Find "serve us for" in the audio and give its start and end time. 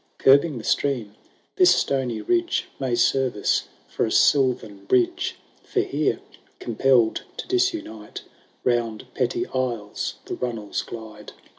2.95-4.03